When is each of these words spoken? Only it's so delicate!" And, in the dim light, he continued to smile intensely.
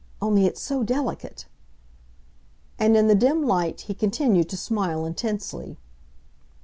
Only 0.19 0.47
it's 0.47 0.59
so 0.63 0.81
delicate!" 0.81 1.45
And, 2.79 2.97
in 2.97 3.07
the 3.07 3.13
dim 3.13 3.43
light, 3.45 3.81
he 3.81 3.93
continued 3.93 4.49
to 4.49 4.57
smile 4.57 5.05
intensely. 5.05 5.77